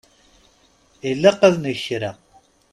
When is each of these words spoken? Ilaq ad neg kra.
Ilaq 1.09 1.39
ad 1.47 1.55
neg 1.63 1.77
kra. 1.85 2.11